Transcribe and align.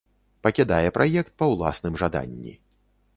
Пакідае 0.45 0.87
праект 0.95 1.29
па 1.41 1.49
ўласным 1.51 1.93
жаданні. 2.05 2.53